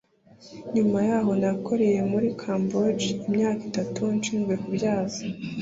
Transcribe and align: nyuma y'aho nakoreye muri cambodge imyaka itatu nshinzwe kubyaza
nyuma 0.75 0.97
y'aho 1.07 1.31
nakoreye 1.41 1.99
muri 2.11 2.27
cambodge 2.41 3.07
imyaka 3.27 3.61
itatu 3.69 3.99
nshinzwe 4.17 4.53
kubyaza 4.63 5.21